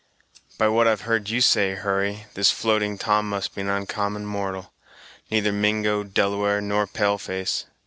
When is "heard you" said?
1.01-1.41